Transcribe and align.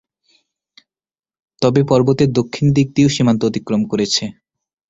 তবে 1.61 1.81
পর্বতের 1.89 2.29
দক্ষিণ 2.37 2.65
দিক 2.75 2.87
দিয়েও 2.95 3.13
সীমান্ত 3.15 3.41
অতিক্রম 3.45 3.81
করেছে। 3.91 4.23